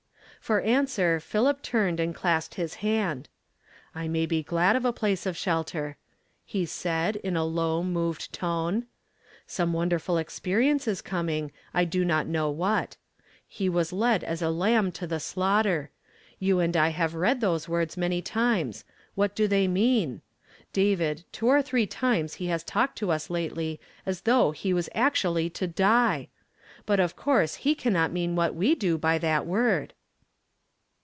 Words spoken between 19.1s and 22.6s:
what do they mean? David, two or three times he